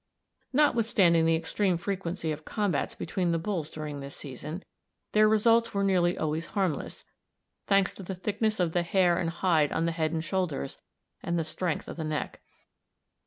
Notwithstanding 0.51 1.27
the 1.27 1.35
extreme 1.35 1.77
frequency 1.77 2.31
of 2.31 2.43
combats 2.43 2.95
between 2.95 3.31
the 3.31 3.37
bulls 3.37 3.69
during 3.69 3.99
this 3.99 4.15
season, 4.15 4.65
their 5.11 5.27
results 5.29 5.75
were 5.75 5.83
nearly 5.83 6.17
always 6.17 6.47
harmless, 6.57 7.03
thanks 7.67 7.93
to 7.93 8.01
the 8.01 8.15
thickness 8.15 8.59
of 8.59 8.71
the 8.71 8.81
hair 8.81 9.19
and 9.19 9.29
hide 9.29 9.71
on 9.71 9.85
the 9.85 9.91
head 9.91 10.11
and 10.11 10.23
shoulders, 10.23 10.79
and 11.21 11.37
the 11.37 11.43
strength 11.43 11.87
of 11.87 11.97
the 11.97 12.03
neck. 12.03 12.41